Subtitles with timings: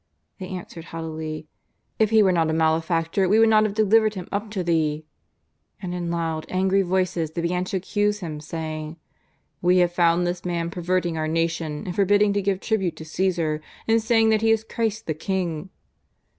[0.39, 1.45] They answered haughtily:"
[1.99, 4.63] If He were not a male factor we would not have delivered Him up to
[4.63, 5.05] thee."
[5.79, 8.97] And in loud, angry voices they began to accuse Him, saying:"
[9.61, 13.61] We have found this man perverting our nation, and forbidding to give tribute to Caesar,
[13.87, 15.69] and saying that He is Christ the King."